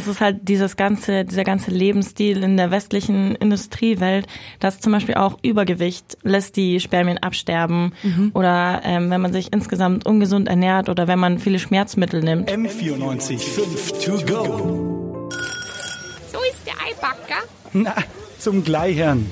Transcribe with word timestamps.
Es 0.00 0.06
ist 0.06 0.22
halt 0.22 0.48
dieses 0.48 0.76
ganze, 0.76 1.26
dieser 1.26 1.44
ganze 1.44 1.70
Lebensstil 1.70 2.42
in 2.42 2.56
der 2.56 2.70
westlichen 2.70 3.34
Industriewelt, 3.34 4.26
dass 4.58 4.80
zum 4.80 4.92
Beispiel 4.92 5.16
auch 5.16 5.36
Übergewicht 5.42 6.16
lässt 6.22 6.56
die 6.56 6.80
Spermien 6.80 7.18
absterben 7.18 7.92
mhm. 8.02 8.30
oder 8.32 8.80
ähm, 8.82 9.10
wenn 9.10 9.20
man 9.20 9.34
sich 9.34 9.52
insgesamt 9.52 10.06
ungesund 10.06 10.48
ernährt 10.48 10.88
oder 10.88 11.06
wenn 11.06 11.18
man 11.18 11.38
viele 11.38 11.58
Schmerzmittel 11.58 12.22
nimmt. 12.22 12.50
M94 12.50 13.38
5 13.40 13.92
to 14.02 14.12
go. 14.24 15.28
So 16.32 16.38
ist 16.50 16.64
der 16.64 16.76
Eibacker. 16.82 17.44
Na, 17.74 17.94
zum 18.38 18.64
Gleichern. 18.64 19.26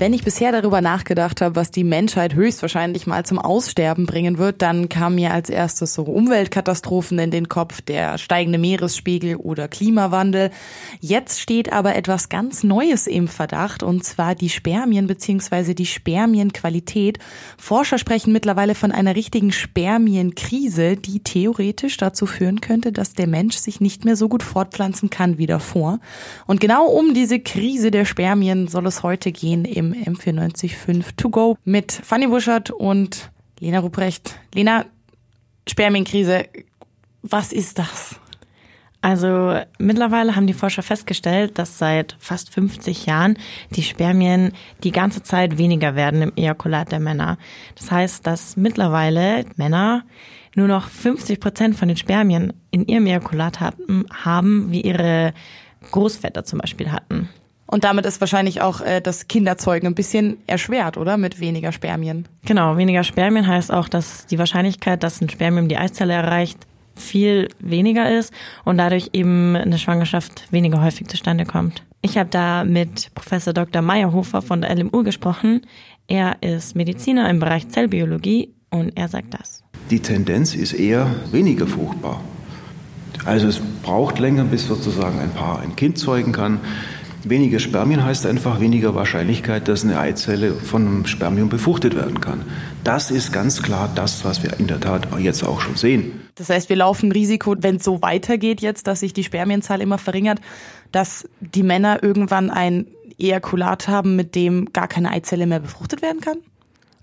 Wenn 0.00 0.14
ich 0.14 0.24
bisher 0.24 0.50
darüber 0.50 0.80
nachgedacht 0.80 1.42
habe, 1.42 1.56
was 1.56 1.72
die 1.72 1.84
Menschheit 1.84 2.34
höchstwahrscheinlich 2.34 3.06
mal 3.06 3.26
zum 3.26 3.38
Aussterben 3.38 4.06
bringen 4.06 4.38
wird, 4.38 4.62
dann 4.62 4.88
kam 4.88 5.16
mir 5.16 5.30
als 5.30 5.50
erstes 5.50 5.92
so 5.92 6.04
Umweltkatastrophen 6.04 7.18
in 7.18 7.30
den 7.30 7.50
Kopf, 7.50 7.82
der 7.82 8.16
steigende 8.16 8.58
Meeresspiegel 8.58 9.36
oder 9.36 9.68
Klimawandel. 9.68 10.52
Jetzt 11.00 11.42
steht 11.42 11.70
aber 11.70 11.96
etwas 11.96 12.30
ganz 12.30 12.64
Neues 12.64 13.06
im 13.06 13.28
Verdacht, 13.28 13.82
und 13.82 14.02
zwar 14.02 14.34
die 14.34 14.48
Spermien 14.48 15.06
bzw. 15.06 15.74
die 15.74 15.84
Spermienqualität. 15.84 17.18
Forscher 17.58 17.98
sprechen 17.98 18.32
mittlerweile 18.32 18.74
von 18.74 18.92
einer 18.92 19.14
richtigen 19.16 19.52
Spermienkrise, 19.52 20.96
die 20.96 21.20
theoretisch 21.20 21.98
dazu 21.98 22.24
führen 22.24 22.62
könnte, 22.62 22.90
dass 22.90 23.12
der 23.12 23.26
Mensch 23.26 23.58
sich 23.58 23.82
nicht 23.82 24.06
mehr 24.06 24.16
so 24.16 24.30
gut 24.30 24.42
fortpflanzen 24.42 25.10
kann 25.10 25.36
wie 25.36 25.46
davor. 25.46 26.00
Und 26.46 26.58
genau 26.58 26.86
um 26.86 27.12
diese 27.12 27.38
Krise 27.38 27.90
der 27.90 28.06
Spermien 28.06 28.66
soll 28.66 28.86
es 28.86 29.02
heute 29.02 29.30
gehen 29.30 29.66
im 29.66 29.89
M945 29.92 31.16
To 31.16 31.30
Go 31.30 31.56
mit 31.64 31.92
Fanny 31.92 32.26
Buschert 32.26 32.70
und 32.70 33.30
Lena 33.58 33.80
Ruprecht. 33.80 34.38
Lena, 34.54 34.86
Spermienkrise, 35.68 36.46
was 37.22 37.52
ist 37.52 37.78
das? 37.78 38.18
Also 39.02 39.58
mittlerweile 39.78 40.36
haben 40.36 40.46
die 40.46 40.52
Forscher 40.52 40.82
festgestellt, 40.82 41.58
dass 41.58 41.78
seit 41.78 42.16
fast 42.18 42.52
50 42.52 43.06
Jahren 43.06 43.38
die 43.70 43.82
Spermien 43.82 44.52
die 44.84 44.92
ganze 44.92 45.22
Zeit 45.22 45.56
weniger 45.56 45.94
werden 45.94 46.20
im 46.20 46.32
Ejakulat 46.36 46.92
der 46.92 47.00
Männer. 47.00 47.38
Das 47.76 47.90
heißt, 47.90 48.26
dass 48.26 48.58
mittlerweile 48.58 49.46
Männer 49.56 50.04
nur 50.54 50.68
noch 50.68 50.88
50 50.88 51.40
Prozent 51.40 51.76
von 51.76 51.88
den 51.88 51.96
Spermien 51.96 52.52
in 52.70 52.86
ihrem 52.86 53.06
Ejakulat 53.06 53.60
haben, 53.60 54.70
wie 54.70 54.82
ihre 54.82 55.32
Großväter 55.90 56.44
zum 56.44 56.58
Beispiel 56.58 56.92
hatten. 56.92 57.30
Und 57.70 57.84
damit 57.84 58.04
ist 58.04 58.20
wahrscheinlich 58.20 58.60
auch 58.62 58.80
äh, 58.80 59.00
das 59.00 59.28
Kinderzeugen 59.28 59.86
ein 59.86 59.94
bisschen 59.94 60.38
erschwert, 60.48 60.96
oder? 60.96 61.16
Mit 61.16 61.38
weniger 61.38 61.70
Spermien. 61.70 62.26
Genau, 62.44 62.76
weniger 62.76 63.04
Spermien 63.04 63.46
heißt 63.46 63.72
auch, 63.72 63.88
dass 63.88 64.26
die 64.26 64.40
Wahrscheinlichkeit, 64.40 65.04
dass 65.04 65.20
ein 65.20 65.28
Spermium 65.28 65.68
die 65.68 65.76
Eiszelle 65.76 66.14
erreicht, 66.14 66.58
viel 66.96 67.48
weniger 67.60 68.18
ist 68.18 68.34
und 68.64 68.76
dadurch 68.76 69.10
eben 69.12 69.54
eine 69.54 69.78
Schwangerschaft 69.78 70.52
weniger 70.52 70.82
häufig 70.82 71.06
zustande 71.06 71.44
kommt. 71.46 71.84
Ich 72.02 72.18
habe 72.18 72.28
da 72.28 72.64
mit 72.64 73.14
Professor 73.14 73.52
Dr. 73.52 73.82
Meyerhofer 73.82 74.42
von 74.42 74.62
der 74.62 74.74
LMU 74.74 75.04
gesprochen. 75.04 75.62
Er 76.08 76.42
ist 76.42 76.74
Mediziner 76.74 77.30
im 77.30 77.38
Bereich 77.38 77.68
Zellbiologie 77.68 78.52
und 78.70 78.96
er 78.96 79.06
sagt 79.06 79.34
das. 79.34 79.62
Die 79.90 80.00
Tendenz 80.00 80.56
ist 80.56 80.72
eher 80.72 81.08
weniger 81.30 81.68
fruchtbar. 81.68 82.20
Also 83.24 83.46
es 83.46 83.60
braucht 83.82 84.18
länger, 84.18 84.44
bis 84.44 84.66
sozusagen 84.66 85.20
ein 85.20 85.30
Paar 85.30 85.60
ein 85.60 85.76
Kind 85.76 85.98
zeugen 85.98 86.32
kann. 86.32 86.58
Weniger 87.24 87.58
Spermien 87.58 88.04
heißt 88.04 88.24
einfach 88.26 88.60
weniger 88.60 88.94
Wahrscheinlichkeit, 88.94 89.68
dass 89.68 89.84
eine 89.84 89.98
Eizelle 89.98 90.54
von 90.54 90.86
einem 90.86 91.06
Spermium 91.06 91.48
befruchtet 91.48 91.94
werden 91.94 92.20
kann. 92.20 92.42
Das 92.82 93.10
ist 93.10 93.32
ganz 93.32 93.62
klar 93.62 93.90
das, 93.94 94.24
was 94.24 94.42
wir 94.42 94.58
in 94.58 94.66
der 94.66 94.80
Tat 94.80 95.08
jetzt 95.18 95.44
auch 95.44 95.60
schon 95.60 95.76
sehen. 95.76 96.28
Das 96.36 96.48
heißt, 96.48 96.70
wir 96.70 96.76
laufen 96.76 97.12
Risiko, 97.12 97.54
wenn 97.58 97.76
es 97.76 97.84
so 97.84 98.00
weitergeht 98.00 98.62
jetzt, 98.62 98.86
dass 98.86 99.00
sich 99.00 99.12
die 99.12 99.24
Spermienzahl 99.24 99.82
immer 99.82 99.98
verringert, 99.98 100.40
dass 100.92 101.28
die 101.40 101.62
Männer 101.62 102.02
irgendwann 102.02 102.50
ein 102.50 102.86
Ejakulat 103.18 103.88
haben, 103.88 104.16
mit 104.16 104.34
dem 104.34 104.72
gar 104.72 104.88
keine 104.88 105.10
Eizelle 105.10 105.46
mehr 105.46 105.60
befruchtet 105.60 106.00
werden 106.00 106.22
kann? 106.22 106.38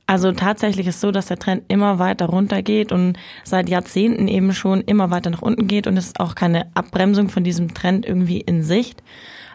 Also 0.07 0.31
tatsächlich 0.31 0.87
ist 0.87 1.01
so, 1.01 1.11
dass 1.11 1.25
der 1.25 1.37
Trend 1.37 1.63
immer 1.67 1.99
weiter 1.99 2.27
runtergeht 2.27 2.93
und 2.93 3.17
seit 3.43 3.67
Jahrzehnten 3.67 4.29
eben 4.29 4.53
schon 4.53 4.81
immer 4.81 5.11
weiter 5.11 5.29
nach 5.29 5.41
unten 5.41 5.67
geht 5.67 5.85
und 5.85 5.97
es 5.97 6.07
ist 6.07 6.19
auch 6.21 6.33
keine 6.33 6.73
Abbremsung 6.75 7.27
von 7.27 7.43
diesem 7.43 7.73
Trend 7.73 8.05
irgendwie 8.05 8.39
in 8.39 8.63
Sicht. 8.63 9.03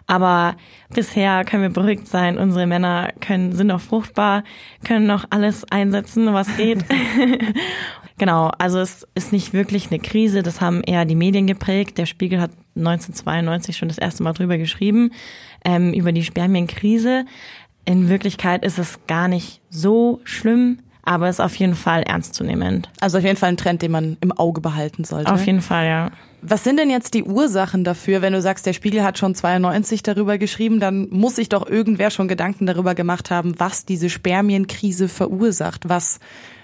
Aber 0.07 0.57
bisher 0.95 1.45
können 1.45 1.63
wir 1.63 1.71
beruhigt 1.71 2.09
sein. 2.09 2.39
Unsere 2.39 2.67
Männer 2.67 3.13
können, 3.21 3.53
sind 3.53 3.69
noch 3.69 3.81
fruchtbar, 3.81 4.45
können 4.85 5.07
noch 5.07 5.25
alles 5.31 5.65
einsetzen, 5.71 6.33
was 6.33 6.57
geht. 6.57 6.85
genau. 8.19 8.51
Also 8.59 8.81
es 8.81 9.07
ist 9.15 9.33
nicht 9.33 9.53
wirklich 9.53 9.91
eine 9.91 10.01
Krise. 10.01 10.43
Das 10.43 10.61
haben 10.61 10.83
eher 10.83 11.05
die 11.05 11.15
Medien 11.15 11.47
geprägt. 11.47 11.99
Der 11.99 12.07
Spiegel 12.07 12.41
hat 12.41 12.51
1992 12.77 13.77
schon 13.77 13.89
das 13.89 13.99
erste 13.99 14.23
Mal 14.23 14.33
drüber 14.33 14.59
geschrieben, 14.59 15.13
ähm, 15.65 15.93
über 15.93 16.13
die 16.13 16.25
Spermienkrise. 16.25 17.25
In 17.85 18.09
Wirklichkeit 18.09 18.65
ist 18.65 18.79
es 18.79 19.01
gar 19.07 19.29
nicht 19.29 19.61
so 19.71 20.21
schlimm 20.25 20.79
aber 21.03 21.29
ist 21.29 21.41
auf 21.41 21.55
jeden 21.57 21.75
Fall 21.75 22.03
ernstzunehmend. 22.03 22.89
Also 23.01 23.19
auf 23.19 23.25
jeden 23.25 23.37
Fall 23.37 23.51
ein 23.51 23.57
Trend, 23.57 23.83
den 23.83 23.91
man 23.91 24.17
im 24.21 24.33
Auge 24.33 24.61
behalten 24.61 25.05
sollte. 25.05 25.33
Auf 25.33 25.45
jeden 25.45 25.61
Fall, 25.61 25.87
ja. 25.87 26.11
Was 26.45 26.65
sind 26.65 26.79
denn 26.79 26.91
jetzt 26.91 27.15
die 27.15 27.23
Ursachen 27.23 27.85
dafür, 27.85 28.21
wenn 28.21 28.33
du 28.33 28.43
sagst, 28.43 28.67
der 28.67 28.73
Spiegel 28.73 29.05
hat 29.05 29.17
schon 29.17 29.37
92 29.37 30.03
darüber 30.03 30.39
geschrieben, 30.39 30.81
dann 30.81 31.09
muss 31.11 31.37
sich 31.37 31.49
doch 31.49 31.69
irgendwer 31.69 32.11
schon 32.11 32.27
Gedanken 32.27 32.67
darüber 32.67 32.97
gemacht 32.97 33.31
haben, 33.31 33.55
was 33.59 33.85
diese 33.85 34.11
Spermienkrise 34.11 35.07
verursacht. 35.07 35.89
Was 35.89 36.19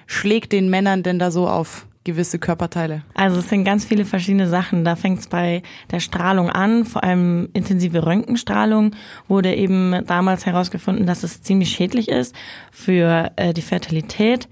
schlägt 0.08 0.50
den 0.50 0.68
Männern 0.68 1.04
denn 1.04 1.20
da 1.20 1.30
so 1.30 1.48
auf? 1.48 1.86
gewisse 2.08 2.38
Körperteile? 2.38 3.02
Also 3.12 3.40
es 3.40 3.50
sind 3.50 3.64
ganz 3.64 3.84
viele 3.84 4.06
verschiedene 4.06 4.48
Sachen. 4.48 4.82
Da 4.82 4.96
fängt 4.96 5.18
es 5.20 5.26
bei 5.26 5.62
der 5.90 6.00
Strahlung 6.00 6.48
an, 6.48 6.86
vor 6.86 7.04
allem 7.04 7.50
intensive 7.52 8.06
Röntgenstrahlung 8.06 8.92
wurde 9.28 9.54
eben 9.54 10.06
damals 10.06 10.46
herausgefunden, 10.46 11.06
dass 11.06 11.22
es 11.22 11.42
ziemlich 11.42 11.68
schädlich 11.68 12.08
ist 12.08 12.34
für 12.72 13.30
äh, 13.36 13.52
die 13.52 13.60
Fertilität 13.60 14.48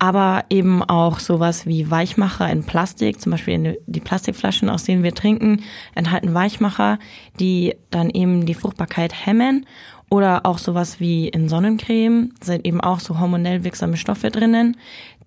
aber 0.00 0.44
eben 0.48 0.82
auch 0.82 1.18
sowas 1.18 1.66
wie 1.66 1.90
Weichmacher 1.90 2.50
in 2.50 2.64
Plastik, 2.64 3.20
zum 3.20 3.32
Beispiel 3.32 3.54
in 3.54 3.76
die 3.86 4.00
Plastikflaschen, 4.00 4.70
aus 4.70 4.84
denen 4.84 5.02
wir 5.02 5.14
trinken, 5.14 5.62
enthalten 5.94 6.32
Weichmacher, 6.32 6.98
die 7.38 7.76
dann 7.90 8.08
eben 8.08 8.46
die 8.46 8.54
Fruchtbarkeit 8.54 9.26
hemmen. 9.26 9.66
Oder 10.08 10.46
auch 10.46 10.58
sowas 10.58 11.00
wie 11.00 11.28
in 11.28 11.48
Sonnencreme 11.48 12.32
sind 12.42 12.66
eben 12.66 12.80
auch 12.80 12.98
so 12.98 13.20
hormonell 13.20 13.62
wirksame 13.62 13.98
Stoffe 13.98 14.30
drinnen, 14.30 14.78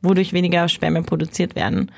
wodurch 0.02 0.34
weniger 0.34 0.68
Spermien 0.68 1.06
produziert 1.06 1.56
werden. 1.56 1.92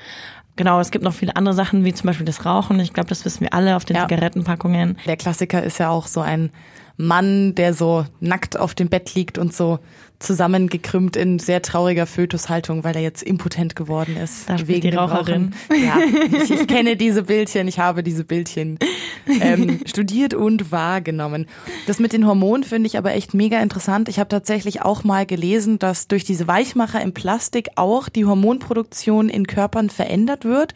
Genau, 0.56 0.78
es 0.78 0.90
gibt 0.90 1.02
noch 1.04 1.14
viele 1.14 1.34
andere 1.34 1.54
Sachen, 1.54 1.84
wie 1.84 1.94
zum 1.94 2.06
Beispiel 2.06 2.26
das 2.26 2.44
Rauchen. 2.44 2.78
Ich 2.80 2.92
glaube, 2.92 3.08
das 3.08 3.24
wissen 3.24 3.40
wir 3.40 3.54
alle 3.54 3.74
auf 3.74 3.86
den 3.86 3.96
ja. 3.96 4.06
Zigarettenpackungen. 4.06 4.98
Der 5.06 5.16
Klassiker 5.16 5.62
ist 5.62 5.78
ja 5.78 5.88
auch 5.88 6.06
so 6.06 6.20
ein 6.20 6.50
Mann, 6.96 7.54
der 7.54 7.74
so 7.74 8.06
nackt 8.20 8.58
auf 8.58 8.74
dem 8.74 8.88
Bett 8.88 9.14
liegt 9.14 9.38
und 9.38 9.54
so 9.54 9.78
zusammengekrümmt 10.18 11.14
in 11.16 11.38
sehr 11.38 11.60
trauriger 11.60 12.06
Fötushaltung, 12.06 12.84
weil 12.84 12.96
er 12.96 13.02
jetzt 13.02 13.22
impotent 13.22 13.76
geworden 13.76 14.16
ist. 14.16 14.48
Da 14.48 14.66
wegen 14.66 14.90
die 14.90 14.96
Raucherin. 14.96 15.54
Ja, 15.70 15.98
ich, 16.42 16.50
ich, 16.50 16.66
kenne 16.66 16.96
diese 16.96 17.24
Bildchen, 17.24 17.68
ich 17.68 17.78
habe 17.78 18.02
diese 18.02 18.24
Bildchen 18.24 18.78
ähm, 19.40 19.80
studiert 19.86 20.32
und 20.32 20.72
wahrgenommen. 20.72 21.46
Das 21.86 21.98
mit 21.98 22.14
den 22.14 22.26
Hormonen 22.26 22.64
finde 22.64 22.86
ich 22.86 22.96
aber 22.96 23.12
echt 23.12 23.34
mega 23.34 23.60
interessant. 23.60 24.08
Ich 24.08 24.18
habe 24.18 24.28
tatsächlich 24.28 24.80
auch 24.82 25.04
mal 25.04 25.26
gelesen, 25.26 25.78
dass 25.78 26.08
durch 26.08 26.24
diese 26.24 26.48
Weichmacher 26.48 27.02
im 27.02 27.12
Plastik 27.12 27.68
auch 27.76 28.08
die 28.08 28.24
Hormonproduktion 28.24 29.28
in 29.28 29.46
Körpern 29.46 29.90
verändert 29.90 30.44
wird 30.44 30.72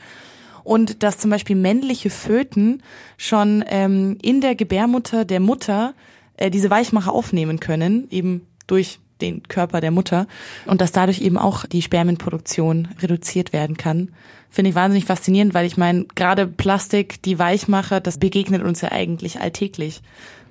und 0.64 1.02
dass 1.02 1.18
zum 1.18 1.30
Beispiel 1.30 1.56
männliche 1.56 2.10
Föten 2.10 2.82
schon 3.16 3.64
ähm, 3.68 4.18
in 4.22 4.40
der 4.40 4.54
Gebärmutter 4.54 5.24
der 5.24 5.40
Mutter 5.40 5.94
äh, 6.36 6.50
diese 6.50 6.70
Weichmacher 6.70 7.12
aufnehmen 7.12 7.60
können, 7.60 8.06
eben 8.10 8.46
durch 8.66 8.98
den 9.20 9.42
Körper 9.44 9.80
der 9.80 9.90
Mutter 9.90 10.26
und 10.66 10.80
dass 10.80 10.92
dadurch 10.92 11.20
eben 11.20 11.36
auch 11.36 11.66
die 11.66 11.82
Spermienproduktion 11.82 12.88
reduziert 13.00 13.52
werden 13.52 13.76
kann. 13.76 14.10
Finde 14.50 14.70
ich 14.70 14.74
wahnsinnig 14.74 15.04
faszinierend, 15.04 15.54
weil 15.54 15.66
ich 15.66 15.76
meine, 15.76 16.06
gerade 16.14 16.46
Plastik, 16.46 17.22
die 17.22 17.38
Weichmacher, 17.38 18.00
das 18.00 18.18
begegnet 18.18 18.62
uns 18.62 18.80
ja 18.80 18.90
eigentlich 18.90 19.40
alltäglich. 19.40 20.02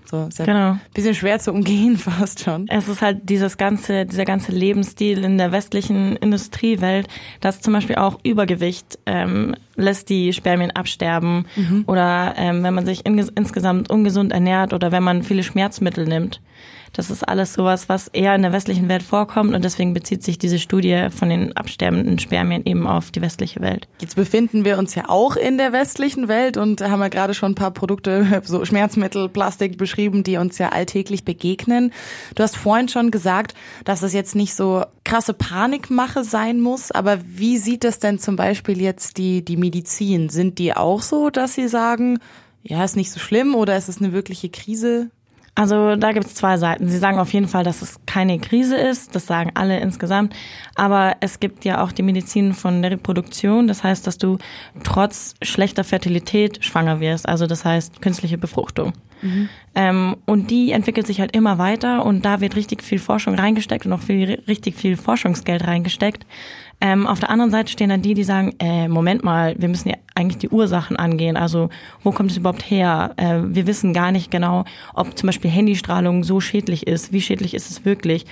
So, 0.09 0.25
ist 0.25 0.39
ja 0.39 0.45
genau. 0.45 0.77
bisschen 0.95 1.13
schwer 1.13 1.37
zu 1.39 1.51
umgehen 1.51 1.97
fast 1.99 2.43
schon. 2.43 2.67
Es 2.67 2.87
ist 2.87 3.01
halt 3.01 3.29
dieses 3.29 3.57
ganze, 3.57 4.07
dieser 4.07 4.25
ganze 4.25 4.51
Lebensstil 4.51 5.23
in 5.23 5.37
der 5.37 5.51
westlichen 5.51 6.15
Industriewelt, 6.15 7.07
dass 7.41 7.61
zum 7.61 7.73
Beispiel 7.73 7.95
auch 7.95 8.19
Übergewicht 8.23 8.97
ähm, 9.05 9.55
lässt 9.75 10.09
die 10.09 10.33
Spermien 10.33 10.71
absterben 10.71 11.45
mhm. 11.55 11.83
oder 11.85 12.33
ähm, 12.37 12.63
wenn 12.63 12.73
man 12.73 12.85
sich 12.87 13.05
in, 13.05 13.19
insgesamt 13.35 13.91
ungesund 13.91 14.31
ernährt 14.31 14.73
oder 14.73 14.91
wenn 14.91 15.03
man 15.03 15.21
viele 15.21 15.43
Schmerzmittel 15.43 16.05
nimmt. 16.05 16.41
Das 16.93 17.09
ist 17.09 17.27
alles 17.27 17.53
sowas, 17.53 17.89
was 17.89 18.07
eher 18.07 18.35
in 18.35 18.41
der 18.41 18.51
westlichen 18.51 18.89
Welt 18.89 19.03
vorkommt 19.03 19.53
und 19.53 19.63
deswegen 19.63 19.93
bezieht 19.93 20.23
sich 20.23 20.37
diese 20.37 20.59
Studie 20.59 21.07
von 21.09 21.29
den 21.29 21.55
absterbenden 21.55 22.19
Spermien 22.19 22.65
eben 22.65 22.87
auf 22.87 23.11
die 23.11 23.21
westliche 23.21 23.61
Welt. 23.61 23.87
Jetzt 24.01 24.15
befinden 24.15 24.65
wir 24.65 24.77
uns 24.77 24.95
ja 24.95 25.07
auch 25.07 25.35
in 25.35 25.57
der 25.57 25.73
westlichen 25.73 26.27
Welt 26.27 26.57
und 26.57 26.81
haben 26.81 27.01
ja 27.01 27.07
gerade 27.07 27.33
schon 27.33 27.51
ein 27.51 27.55
paar 27.55 27.71
Produkte, 27.71 28.41
so 28.45 28.63
Schmerzmittel, 28.65 29.29
Plastik 29.29 29.77
beschrieben, 29.77 30.23
die 30.23 30.37
uns 30.37 30.57
ja 30.57 30.69
alltäglich 30.69 31.23
begegnen. 31.23 31.91
Du 32.35 32.43
hast 32.43 32.55
vorhin 32.55 32.89
schon 32.89 33.11
gesagt, 33.11 33.53
dass 33.85 34.01
es 34.01 34.13
jetzt 34.13 34.35
nicht 34.35 34.55
so 34.55 34.83
krasse 35.03 35.33
Panikmache 35.33 36.23
sein 36.23 36.59
muss, 36.59 36.91
aber 36.91 37.19
wie 37.25 37.57
sieht 37.57 37.83
es 37.83 37.99
denn 37.99 38.19
zum 38.19 38.35
Beispiel 38.35 38.81
jetzt 38.81 39.17
die, 39.17 39.43
die 39.43 39.57
Medizin? 39.57 40.29
Sind 40.29 40.59
die 40.59 40.75
auch 40.75 41.01
so, 41.01 41.29
dass 41.29 41.53
sie 41.53 41.67
sagen, 41.67 42.19
ja, 42.61 42.83
ist 42.83 42.95
nicht 42.95 43.11
so 43.11 43.19
schlimm 43.19 43.55
oder 43.55 43.77
ist 43.77 43.89
es 43.89 43.99
eine 43.99 44.13
wirkliche 44.13 44.49
Krise? 44.49 45.09
Also 45.59 45.97
da 45.97 46.13
gibt 46.13 46.25
es 46.25 46.35
zwei 46.35 46.55
Seiten. 46.55 46.87
Sie 46.87 46.97
sagen 46.97 47.19
auf 47.19 47.33
jeden 47.33 47.49
Fall, 47.49 47.65
dass 47.65 47.81
es 47.81 47.99
keine 48.05 48.39
Krise 48.39 48.77
ist. 48.77 49.13
Das 49.13 49.27
sagen 49.27 49.51
alle 49.55 49.77
insgesamt. 49.81 50.33
Aber 50.75 51.17
es 51.19 51.41
gibt 51.41 51.65
ja 51.65 51.83
auch 51.83 51.91
die 51.91 52.01
Medizin 52.01 52.53
von 52.53 52.81
der 52.81 52.91
Reproduktion. 52.91 53.67
Das 53.67 53.83
heißt, 53.83 54.07
dass 54.07 54.17
du 54.17 54.37
trotz 54.85 55.35
schlechter 55.41 55.83
Fertilität 55.83 56.63
schwanger 56.63 57.01
wirst. 57.01 57.27
Also 57.27 57.45
das 57.45 57.65
heißt 57.65 58.01
künstliche 58.01 58.37
Befruchtung. 58.37 58.93
Mhm. 59.21 59.49
Ähm, 59.75 60.15
und 60.25 60.49
die 60.49 60.71
entwickelt 60.71 61.05
sich 61.05 61.19
halt 61.19 61.35
immer 61.35 61.57
weiter 61.57 62.05
und 62.05 62.23
da 62.23 62.39
wird 62.39 62.55
richtig 62.55 62.81
viel 62.81 62.99
Forschung 62.99 63.35
reingesteckt 63.35 63.85
und 63.85 63.91
auch 63.91 63.99
viel, 63.99 64.41
richtig 64.47 64.77
viel 64.77 64.95
Forschungsgeld 64.95 65.67
reingesteckt. 65.67 66.25
Ähm, 66.81 67.07
auf 67.07 67.19
der 67.19 67.29
anderen 67.29 67.51
Seite 67.51 67.71
stehen 67.71 67.89
dann 67.89 68.01
die, 68.01 68.13
die 68.13 68.23
sagen, 68.23 68.55
äh, 68.59 68.87
Moment 68.87 69.23
mal, 69.23 69.55
wir 69.57 69.67
müssen 69.67 69.89
ja 69.89 69.95
eigentlich 70.15 70.37
die 70.37 70.49
Ursachen 70.49 70.95
angehen. 70.95 71.35
Also 71.35 71.69
wo 72.03 72.11
kommt 72.11 72.31
es 72.31 72.37
überhaupt 72.37 72.69
her? 72.69 73.13
Äh, 73.17 73.41
wir 73.43 73.67
wissen 73.67 73.93
gar 73.93 74.11
nicht 74.11 74.31
genau, 74.31 74.63
ob 74.93 75.17
zum 75.17 75.27
Beispiel 75.27 75.51
Handystrahlung 75.51 76.23
so 76.23 76.39
schädlich 76.39 76.87
ist. 76.87 77.11
Wie 77.11 77.21
schädlich 77.21 77.53
ist 77.53 77.69
es 77.69 77.83
wirklich? 77.83 78.25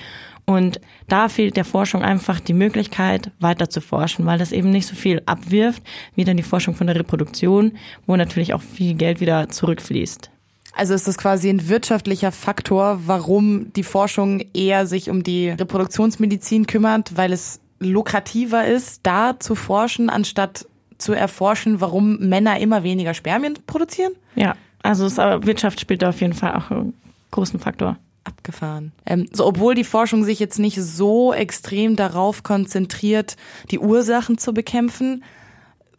Und 0.46 0.80
da 1.10 1.28
fehlt 1.28 1.58
der 1.58 1.66
Forschung 1.66 2.04
einfach 2.04 2.40
die 2.40 2.54
Möglichkeit, 2.54 3.32
weiter 3.42 3.70
zu 3.70 3.82
forschen, 3.82 4.26
weil 4.26 4.40
das 4.40 4.54
eben 4.54 4.70
nicht 4.70 4.88
so 4.88 4.96
viel 4.96 5.22
abwirft, 5.26 5.84
wie 6.16 6.24
dann 6.24 6.38
die 6.38 6.44
Forschung 6.44 6.74
von 6.74 6.88
der 6.88 6.96
Reproduktion, 6.96 7.74
wo 8.06 8.16
natürlich 8.16 8.54
auch 8.54 8.62
viel 8.62 8.94
Geld 8.94 9.20
wieder 9.20 9.50
zurückfließt. 9.50 10.32
Also 10.72 10.94
ist 10.94 11.08
das 11.08 11.18
quasi 11.18 11.50
ein 11.50 11.68
wirtschaftlicher 11.68 12.32
Faktor, 12.32 13.02
warum 13.08 13.74
die 13.74 13.84
Forschung 13.84 14.42
eher 14.54 14.86
sich 14.86 15.10
um 15.10 15.22
die 15.22 15.50
Reproduktionsmedizin 15.50 16.66
kümmert, 16.66 17.18
weil 17.18 17.34
es 17.34 17.60
lukrativer 17.80 18.66
ist, 18.66 19.02
da 19.04 19.40
zu 19.40 19.56
forschen, 19.56 20.10
anstatt 20.10 20.68
zu 20.98 21.14
erforschen, 21.14 21.80
warum 21.80 22.18
Männer 22.18 22.60
immer 22.60 22.84
weniger 22.84 23.14
Spermien 23.14 23.58
produzieren? 23.68 24.14
Ja, 24.36 24.56
also 24.82 25.06
es, 25.06 25.18
Wirtschaft 25.18 25.80
spielt 25.80 26.02
da 26.02 26.10
auf 26.10 26.22
jeden 26.22 26.34
Fall 26.34 26.54
auch 26.54 26.72
einen 26.72 26.94
großen 27.32 27.60
Faktor. 27.60 27.98
Abgefahren. 28.24 28.92
Ähm, 29.06 29.28
so, 29.32 29.46
obwohl 29.46 29.74
die 29.74 29.86
Forschung 29.86 30.24
sich 30.26 30.40
jetzt 30.40 30.60
nicht 30.60 30.82
so 30.82 31.34
extrem 31.34 31.96
darauf 31.96 32.44
konzentriert, 32.44 33.38
die 33.72 33.80
Ursachen 33.80 34.38
zu 34.38 34.54
bekämpfen, 34.54 35.24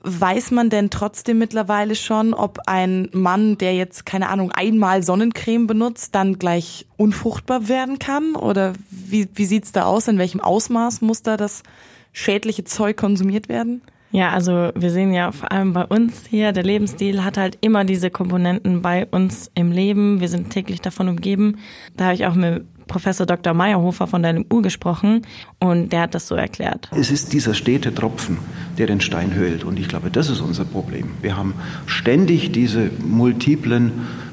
Weiß 0.00 0.52
man 0.52 0.70
denn 0.70 0.90
trotzdem 0.90 1.38
mittlerweile 1.38 1.96
schon, 1.96 2.32
ob 2.32 2.60
ein 2.66 3.08
Mann, 3.12 3.58
der 3.58 3.74
jetzt, 3.74 4.06
keine 4.06 4.28
Ahnung, 4.28 4.52
einmal 4.52 5.02
Sonnencreme 5.02 5.66
benutzt, 5.66 6.14
dann 6.14 6.38
gleich 6.38 6.86
unfruchtbar 6.96 7.68
werden 7.68 7.98
kann? 7.98 8.36
Oder 8.36 8.74
wie, 8.90 9.28
wie 9.34 9.44
sieht's 9.44 9.72
da 9.72 9.84
aus? 9.84 10.06
In 10.06 10.18
welchem 10.18 10.40
Ausmaß 10.40 11.00
muss 11.00 11.22
da 11.22 11.36
das 11.36 11.64
schädliche 12.12 12.62
Zeug 12.62 12.96
konsumiert 12.96 13.48
werden? 13.48 13.82
Ja, 14.10 14.30
also 14.30 14.70
wir 14.74 14.90
sehen 14.90 15.12
ja 15.12 15.32
vor 15.32 15.52
allem 15.52 15.72
bei 15.74 15.84
uns 15.84 16.26
hier, 16.26 16.52
der 16.52 16.62
Lebensstil 16.62 17.24
hat 17.24 17.36
halt 17.36 17.58
immer 17.60 17.84
diese 17.84 18.10
Komponenten 18.10 18.80
bei 18.80 19.06
uns 19.06 19.50
im 19.54 19.70
Leben. 19.70 20.20
Wir 20.20 20.28
sind 20.28 20.50
täglich 20.50 20.80
davon 20.80 21.08
umgeben. 21.08 21.58
Da 21.96 22.04
habe 22.04 22.14
ich 22.14 22.24
auch 22.24 22.34
mit 22.34 22.64
Professor 22.88 23.26
Dr. 23.26 23.54
Meyerhofer 23.54 24.08
von 24.08 24.22
der 24.22 24.32
LMU 24.32 24.62
gesprochen 24.62 25.22
und 25.60 25.92
der 25.92 26.02
hat 26.02 26.14
das 26.14 26.26
so 26.26 26.34
erklärt. 26.34 26.88
Es 26.96 27.10
ist 27.10 27.32
dieser 27.32 27.54
stete 27.54 27.94
Tropfen, 27.94 28.38
der 28.76 28.88
den 28.88 29.00
Stein 29.00 29.34
höhlt 29.34 29.62
und 29.62 29.78
ich 29.78 29.88
glaube, 29.88 30.10
das 30.10 30.28
ist 30.28 30.40
unser 30.40 30.64
Problem. 30.64 31.10
Wir 31.22 31.36
haben 31.36 31.54
ständig 31.86 32.50
diese 32.50 32.90
multiplen 33.06 33.92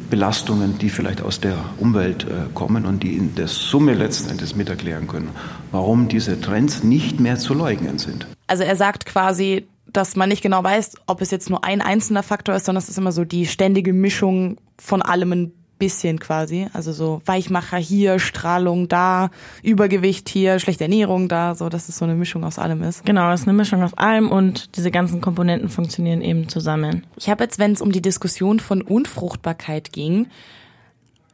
Belastungen, 0.09 0.77
die 0.77 0.89
vielleicht 0.89 1.21
aus 1.21 1.39
der 1.39 1.57
Umwelt 1.77 2.23
äh, 2.23 2.53
kommen 2.53 2.85
und 2.85 3.03
die 3.03 3.15
in 3.15 3.35
der 3.35 3.47
Summe 3.47 3.93
letzten 3.93 4.29
Endes 4.29 4.55
mit 4.55 4.69
erklären 4.69 5.07
können, 5.07 5.29
warum 5.71 6.07
diese 6.07 6.39
Trends 6.39 6.83
nicht 6.83 7.19
mehr 7.19 7.37
zu 7.37 7.53
leugnen 7.53 7.97
sind. 7.97 8.27
Also 8.47 8.63
er 8.63 8.75
sagt 8.75 9.05
quasi, 9.05 9.65
dass 9.87 10.15
man 10.15 10.29
nicht 10.29 10.41
genau 10.41 10.63
weiß, 10.63 10.93
ob 11.07 11.21
es 11.21 11.31
jetzt 11.31 11.49
nur 11.49 11.63
ein 11.63 11.81
einzelner 11.81 12.23
Faktor 12.23 12.55
ist, 12.55 12.65
sondern 12.65 12.83
es 12.83 12.89
ist 12.89 12.97
immer 12.97 13.11
so 13.11 13.23
die 13.23 13.45
ständige 13.45 13.93
Mischung 13.93 14.57
von 14.77 15.01
allem 15.01 15.31
ein 15.31 15.51
bisschen 15.85 16.19
quasi. 16.19 16.67
Also 16.73 16.91
so 16.93 17.21
Weichmacher 17.25 17.77
hier, 17.77 18.17
Strahlung 18.17 18.87
da, 18.87 19.29
Übergewicht 19.61 20.29
hier, 20.29 20.57
schlechte 20.57 20.85
Ernährung 20.85 21.27
da, 21.29 21.53
so 21.53 21.69
dass 21.69 21.89
es 21.89 21.97
so 21.99 22.05
eine 22.05 22.15
Mischung 22.15 22.43
aus 22.43 22.57
allem 22.57 22.81
ist. 22.81 23.05
Genau, 23.05 23.31
es 23.31 23.41
ist 23.41 23.47
eine 23.47 23.55
Mischung 23.55 23.83
aus 23.83 23.93
allem 23.93 24.31
und 24.31 24.75
diese 24.77 24.89
ganzen 24.89 25.21
Komponenten 25.21 25.69
funktionieren 25.69 26.21
eben 26.21 26.49
zusammen. 26.49 27.05
Ich 27.17 27.29
habe 27.29 27.43
jetzt, 27.43 27.59
wenn 27.59 27.71
es 27.71 27.81
um 27.81 27.91
die 27.91 28.01
Diskussion 28.01 28.59
von 28.59 28.81
Unfruchtbarkeit 28.81 29.93
ging, 29.93 30.25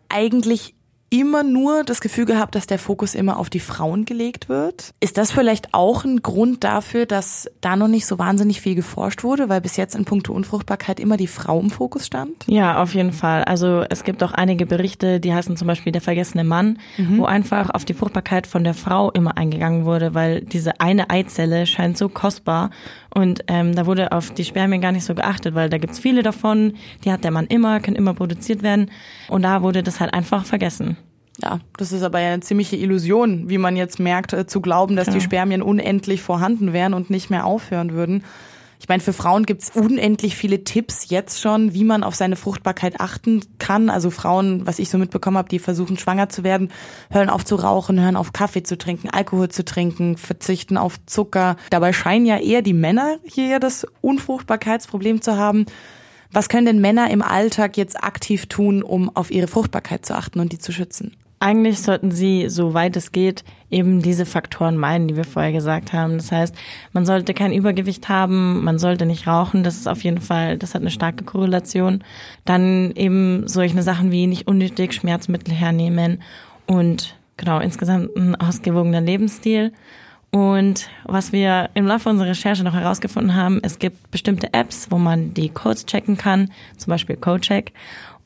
eigentlich 0.10 0.74
immer 1.12 1.44
nur 1.44 1.84
das 1.84 2.00
Gefühl 2.00 2.26
gehabt, 2.26 2.56
dass 2.56 2.68
der 2.68 2.80
Fokus 2.80 3.16
immer 3.16 3.38
auf 3.38 3.50
die 3.50 3.60
Frauen 3.60 4.06
gelegt 4.06 4.48
wird. 4.48 4.92
Ist 5.02 5.18
das 5.18 5.30
vielleicht 5.30 5.74
auch 5.74 6.06
ein 6.06 6.22
Grund 6.22 6.64
dafür, 6.64 7.06
dass 7.06 7.52
da 7.60 7.76
noch 7.76 7.90
nicht 7.90 8.06
so 8.06 8.18
wahnsinnig 8.18 8.62
viel 8.62 8.76
geforscht 8.76 9.24
wurde, 9.24 9.50
weil 9.50 9.60
bis 9.60 9.76
jetzt 9.76 9.94
in 9.94 10.06
puncto 10.06 10.32
Unfruchtbarkeit 10.32 11.02
immer 11.02 11.18
die 11.18 11.28
Frau 11.28 11.60
im 11.60 11.70
Fokus 11.70 12.08
stand? 12.08 12.46
Ja, 12.48 12.82
auf 12.82 12.96
jeden 12.96 13.12
Fall. 13.12 13.44
Also 13.44 13.84
es 13.90 14.06
gibt 14.06 14.24
auch 14.24 14.32
einige 14.32 14.66
Berichte, 14.66 15.20
die 15.20 15.34
heißen 15.34 15.58
zum 15.58 15.68
Beispiel 15.68 15.92
Der 15.92 16.02
vergessene 16.02 16.46
Mann, 16.46 16.80
mhm. 16.98 17.18
wo 17.18 17.26
einfach 17.26 17.70
auf 17.72 17.84
die 17.84 17.94
Fruchtbarkeit 17.94 18.48
von 18.48 18.64
der 18.64 18.74
Frau 18.74 19.12
immer 19.12 19.38
eingegangen 19.38 19.84
wurde, 19.84 20.14
weil 20.14 20.40
diese 20.40 20.80
eine 20.80 21.10
Eizelle 21.10 21.66
scheint 21.66 21.98
so 21.98 22.08
kostbar 22.08 22.70
und 23.14 23.44
ähm, 23.48 23.76
da 23.76 23.86
wurde 23.86 24.12
auf 24.12 24.32
die 24.32 24.46
Spermien 24.46 24.82
gar 24.82 24.92
nicht 24.92 25.04
so 25.04 25.14
geachtet, 25.14 25.54
weil 25.54 25.70
da 25.70 25.78
gibt's 25.78 26.00
viele 26.00 26.24
davon, 26.24 26.74
die 27.04 27.12
hat 27.12 27.24
der 27.24 27.32
Mann 27.32 27.48
immer, 27.48 27.80
können 27.82 27.98
immer 27.98 28.14
produziert 28.14 28.64
werden. 28.64 28.90
Und 29.28 29.42
da 29.44 29.62
wurde 29.62 29.84
das 29.84 30.00
halt 30.00 30.14
einfach 30.14 30.46
vergessen. 30.46 30.98
Ja, 31.42 31.60
das 31.78 31.92
ist 31.92 32.04
aber 32.04 32.20
ja 32.20 32.34
eine 32.34 32.42
ziemliche 32.42 32.76
Illusion, 32.76 33.50
wie 33.50 33.58
man 33.58 33.76
jetzt 33.76 34.00
merkt, 34.00 34.34
äh, 34.34 34.46
zu 34.46 34.62
glauben, 34.62 34.96
dass 34.96 35.08
ja. 35.08 35.14
die 35.14 35.22
Spermien 35.22 35.62
unendlich 35.62 36.22
vorhanden 36.22 36.72
wären 36.72 36.94
und 36.94 37.10
nicht 37.10 37.30
mehr 37.30 37.46
aufhören 37.46 37.92
würden. 37.92 38.24
Ich 38.82 38.90
meine, 38.90 39.04
für 39.04 39.14
Frauen 39.14 39.46
gibt's 39.46 39.70
unendlich 39.76 40.36
viele 40.36 40.64
Tipps 40.64 41.12
jetzt 41.12 41.40
schon, 41.40 41.76
wie 41.76 41.84
man 41.84 42.04
auf 42.04 42.16
seine 42.16 42.36
Fruchtbarkeit 42.36 43.00
achten 43.00 43.42
kann. 43.60 43.92
Also 43.92 44.10
Frauen, 44.10 44.66
was 44.66 44.80
ich 44.80 44.90
so 44.90 44.98
mitbekommen 44.98 45.38
habe, 45.38 45.50
die 45.50 45.60
versuchen 45.60 46.00
schwanger 46.00 46.30
zu 46.30 46.44
werden, 46.44 46.72
hören 47.12 47.30
auf 47.30 47.46
zu 47.46 47.58
rauchen, 47.58 48.02
hören 48.02 48.16
auf 48.16 48.34
Kaffee 48.34 48.64
zu 48.64 48.80
trinken, 48.80 49.12
Alkohol 49.12 49.50
zu 49.50 49.64
trinken, 49.64 50.18
verzichten 50.18 50.78
auf 50.78 50.96
Zucker. 51.06 51.58
Dabei 51.70 51.94
scheinen 51.94 52.26
ja 52.26 52.40
eher 52.40 52.64
die 52.64 52.74
Männer 52.74 53.20
hier 53.24 53.60
das 53.60 53.86
Unfruchtbarkeitsproblem 54.02 55.22
zu 55.22 55.38
haben. 55.38 55.68
Was 56.32 56.50
können 56.50 56.66
denn 56.66 56.82
Männer 56.82 57.12
im 57.12 57.22
Alltag 57.22 57.78
jetzt 57.78 58.04
aktiv 58.04 58.48
tun, 58.48 58.82
um 58.82 59.16
auf 59.16 59.30
ihre 59.30 59.48
Fruchtbarkeit 59.48 60.08
zu 60.08 60.16
achten 60.16 60.40
und 60.40 60.54
die 60.54 60.60
zu 60.60 60.72
schützen? 60.72 61.16
Eigentlich 61.42 61.82
sollten 61.82 62.12
sie, 62.12 62.50
soweit 62.50 62.96
es 62.96 63.12
geht, 63.12 63.44
eben 63.72 64.02
diese 64.02 64.26
Faktoren 64.26 64.78
meiden, 64.78 65.08
die 65.08 65.16
wir 65.16 65.24
vorher 65.24 65.52
gesagt 65.52 65.92
haben. 65.92 66.18
Das 66.18 66.32
heißt, 66.32 66.56
man 66.94 67.06
sollte 67.06 67.34
kein 67.34 67.52
Übergewicht 67.52 68.10
haben, 68.10 68.64
man 68.64 68.78
sollte 68.78 69.06
nicht 69.06 69.26
rauchen, 69.26 69.64
das 69.64 69.78
ist 69.78 69.88
auf 69.88 70.04
jeden 70.04 70.22
Fall, 70.22 70.58
das 70.58 70.76
hat 70.76 70.82
eine 70.82 70.92
starke 70.92 71.24
Korrelation. 71.24 72.04
Dann 72.46 72.92
eben 72.92 73.48
solche 73.48 73.82
Sachen 73.82 74.12
wie 74.12 74.28
nicht 74.28 74.48
unnötig 74.48 74.94
Schmerzmittel 74.94 75.54
hernehmen 75.54 76.22
und 76.68 77.16
genau, 77.38 77.60
insgesamt 77.60 78.16
ein 78.16 78.36
ausgewogener 78.36 79.02
Lebensstil. 79.02 79.74
Und 80.30 80.90
was 81.04 81.34
wir 81.34 81.70
im 81.74 81.88
Laufe 81.88 82.08
unserer 82.08 82.30
Recherche 82.30 82.64
noch 82.64 82.74
herausgefunden 82.74 83.36
haben, 83.36 83.60
es 83.64 83.80
gibt 83.80 84.12
bestimmte 84.12 84.54
Apps, 84.54 84.88
wo 84.90 84.98
man 84.98 85.34
die 85.34 85.50
Codes 85.50 85.86
checken 85.86 86.18
kann, 86.18 86.52
zum 86.78 86.92
Beispiel 86.92 87.18
CodeCheck. 87.18 87.74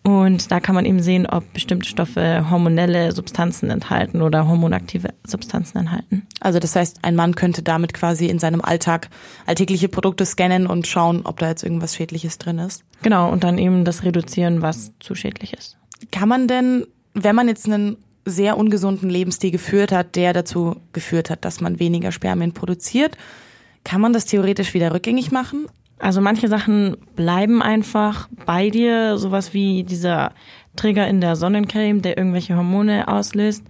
Und 0.06 0.52
da 0.52 0.60
kann 0.60 0.76
man 0.76 0.86
eben 0.86 1.02
sehen, 1.02 1.26
ob 1.26 1.52
bestimmte 1.52 1.90
Stoffe 1.90 2.52
hormonelle 2.52 3.12
Substanzen 3.12 3.72
enthalten 3.72 4.22
oder 4.22 4.48
hormonaktive 4.48 5.10
Substanzen 5.26 5.80
enthalten. 5.80 6.28
Also 6.40 6.60
das 6.60 6.76
heißt, 6.76 7.00
ein 7.02 7.16
Mann 7.16 7.34
könnte 7.34 7.64
damit 7.64 7.96
quasi 7.96 8.28
in 8.28 8.38
seinem 8.38 8.62
Alltag 8.62 9.10
alltägliche 9.48 9.90
Produkte 9.90 10.24
scannen 10.24 10.68
und 10.68 10.86
schauen, 10.86 11.22
ob 11.24 11.40
da 11.40 11.50
jetzt 11.50 11.64
irgendwas 11.64 11.96
Schädliches 11.96 12.38
drin 12.38 12.60
ist. 12.60 12.84
Genau, 13.02 13.32
und 13.32 13.44
dann 13.44 13.58
eben 13.58 13.84
das 13.84 14.04
reduzieren, 14.04 14.62
was 14.62 14.92
zu 15.00 15.16
schädlich 15.16 15.54
ist. 15.54 15.76
Kann 16.12 16.30
man 16.30 16.48
denn, 16.48 16.86
wenn 17.16 17.36
man 17.36 17.48
jetzt 17.48 17.66
einen 17.66 17.98
sehr 18.26 18.60
ungesunden 18.60 19.10
Lebensstil 19.10 19.50
geführt 19.50 19.92
hat, 19.92 20.16
der 20.16 20.34
dazu 20.34 20.76
geführt 20.94 21.32
hat, 21.32 21.44
dass 21.46 21.62
man 21.62 21.80
weniger 21.80 22.12
Spermien 22.12 22.54
produziert, 22.54 23.18
kann 23.84 24.02
man 24.02 24.14
das 24.14 24.26
theoretisch 24.26 24.76
wieder 24.76 24.94
rückgängig 24.94 25.32
machen? 25.32 25.66
Also 26.00 26.22
manche 26.22 26.48
Sachen 26.48 26.98
bleiben 27.16 27.62
einfach 27.62 28.28
bei 28.46 28.70
dir, 28.70 29.18
sowas 29.18 29.54
wie 29.54 29.84
dieser 29.84 30.34
Trigger 30.76 31.08
in 31.08 31.22
der 31.22 31.36
Sonnencreme, 31.36 32.02
der 32.02 32.18
irgendwelche 32.18 32.56
Hormone 32.56 33.08
auslöst. 33.08 33.64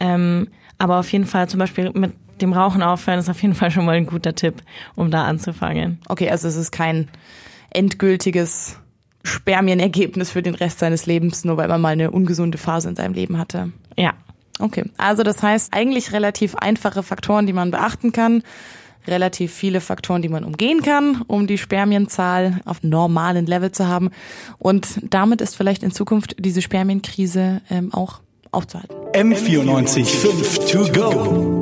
Ähm, 0.00 0.48
aber 0.78 0.98
auf 0.98 1.10
jeden 1.12 1.26
Fall 1.26 1.48
zum 1.48 1.60
Beispiel 1.60 1.90
mit 1.92 2.12
dem 2.40 2.52
Rauchen 2.52 2.82
aufhören 2.82 3.18
ist 3.18 3.28
auf 3.28 3.42
jeden 3.42 3.54
Fall 3.54 3.70
schon 3.70 3.84
mal 3.84 3.96
ein 3.96 4.06
guter 4.06 4.34
Tipp, 4.34 4.62
um 4.94 5.10
da 5.10 5.24
anzufangen. 5.24 5.98
Okay, 6.08 6.30
also 6.30 6.46
es 6.46 6.56
ist 6.56 6.70
kein 6.70 7.08
endgültiges 7.70 8.78
Spermienergebnis 9.24 10.30
für 10.30 10.42
den 10.42 10.54
Rest 10.54 10.78
seines 10.78 11.06
Lebens, 11.06 11.44
nur 11.44 11.56
weil 11.56 11.68
man 11.68 11.80
mal 11.80 11.88
eine 11.88 12.12
ungesunde 12.12 12.56
Phase 12.56 12.88
in 12.88 12.96
seinem 12.96 13.14
Leben 13.14 13.38
hatte. 13.38 13.72
Ja, 13.96 14.14
Okay, 14.58 14.84
also 14.96 15.22
das 15.22 15.42
heißt 15.42 15.72
eigentlich 15.72 16.12
relativ 16.12 16.56
einfache 16.56 17.02
Faktoren, 17.02 17.46
die 17.46 17.52
man 17.52 17.70
beachten 17.70 18.12
kann 18.12 18.42
relativ 19.08 19.52
viele 19.52 19.80
Faktoren, 19.80 20.22
die 20.22 20.28
man 20.28 20.44
umgehen 20.44 20.82
kann, 20.82 21.22
um 21.26 21.46
die 21.46 21.58
Spermienzahl 21.58 22.60
auf 22.64 22.82
normalen 22.82 23.46
Level 23.46 23.72
zu 23.72 23.88
haben. 23.88 24.10
Und 24.58 25.00
damit 25.02 25.40
ist 25.40 25.56
vielleicht 25.56 25.82
in 25.82 25.90
Zukunft 25.90 26.36
diese 26.38 26.62
Spermienkrise 26.62 27.60
ähm, 27.70 27.92
auch 27.92 28.20
aufzuhalten. 28.50 28.94
M94 29.14 30.04
5 30.04 30.70
to 30.70 30.92
go. 30.92 31.57